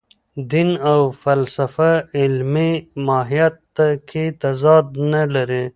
دین 0.51 0.69
او 0.91 0.99
فلسفه 1.23 1.91
علمي 2.19 2.71
ماهیت 3.05 3.75
کې 4.09 4.23
تضاد 4.41 4.85
نه 5.13 5.21
لري. 5.33 5.65